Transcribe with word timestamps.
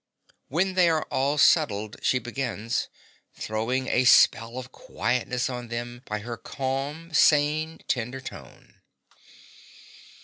When 0.47 0.73
they 0.73 0.89
are 0.89 1.05
all 1.11 1.37
settled 1.37 1.97
she 2.01 2.17
begins, 2.17 2.89
throwing 3.35 3.87
a 3.87 4.03
spell 4.05 4.57
of 4.57 4.71
quietness 4.71 5.47
on 5.47 5.67
them 5.67 6.01
by 6.05 6.17
her 6.21 6.37
calm, 6.37 7.13
sane, 7.13 7.77
tender 7.87 8.19
tone.) 8.19 8.81